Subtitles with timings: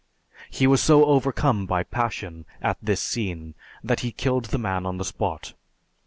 [0.49, 3.53] He was so overcome by passion at this scene
[3.83, 5.53] that he killed the man on the spot.